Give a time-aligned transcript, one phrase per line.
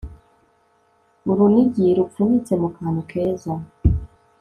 [1.31, 3.53] urunigi rupfunyitse mu kantu keza